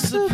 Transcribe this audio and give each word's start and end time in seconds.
so 0.00 0.28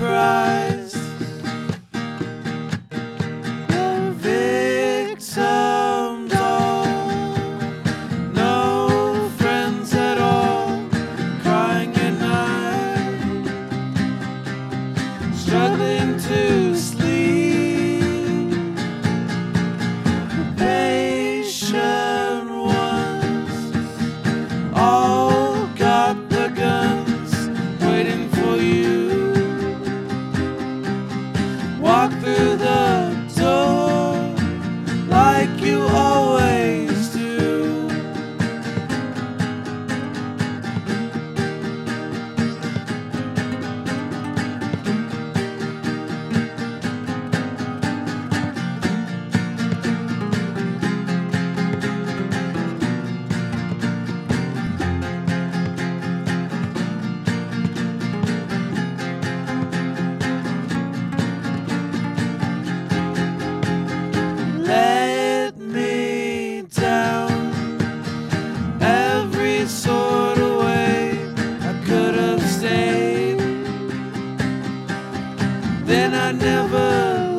I 76.18 76.32
never 76.32 77.35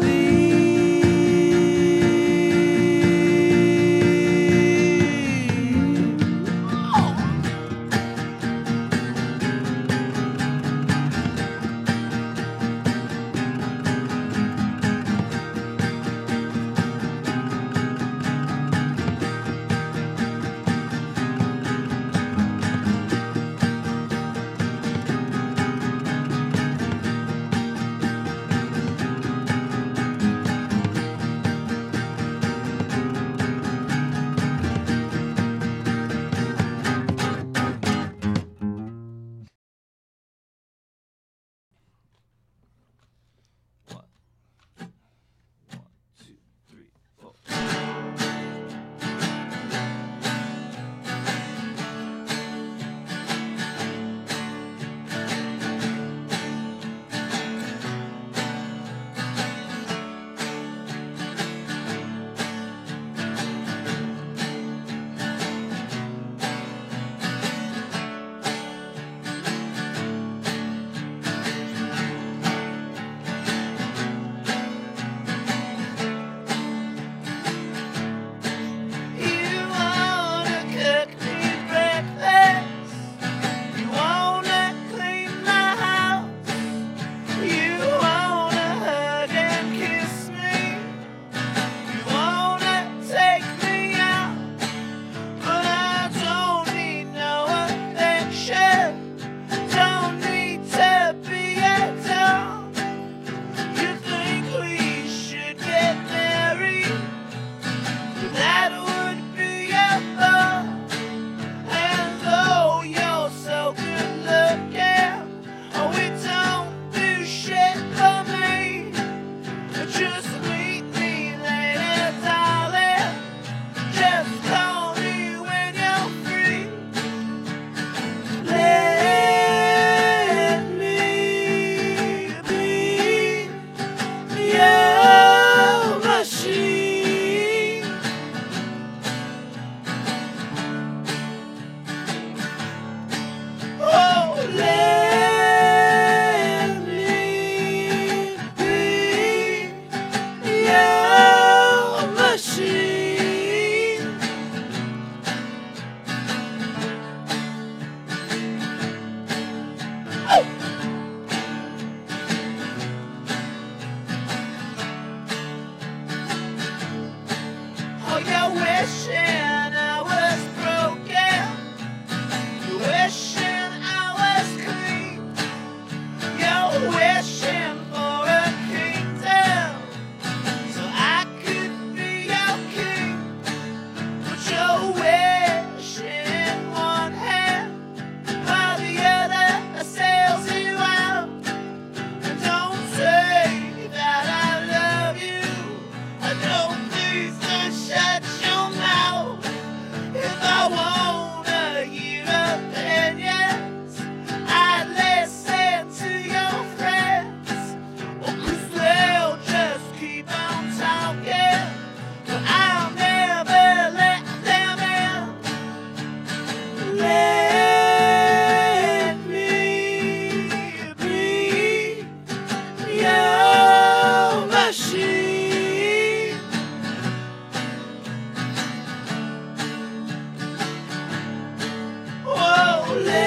someday. 232.97 233.26